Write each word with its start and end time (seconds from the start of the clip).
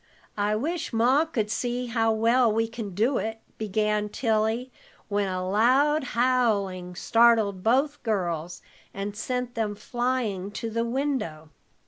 I 0.39 0.55
wish 0.55 0.91
Ma 0.91 1.25
could 1.25 1.51
see 1.51 1.85
how 1.85 2.11
well 2.11 2.51
we 2.51 2.67
can 2.67 2.95
do 2.95 3.19
it," 3.19 3.37
began 3.59 4.09
Tilly, 4.09 4.71
when 5.09 5.27
a 5.27 5.47
loud 5.47 6.03
howling 6.17 6.95
startled 6.95 7.61
both 7.61 8.01
girls, 8.01 8.63
and 8.95 9.15
sent 9.15 9.53
them 9.53 9.75
flying 9.75 10.49
to 10.53 10.71
the 10.71 10.85
window. 10.85 11.49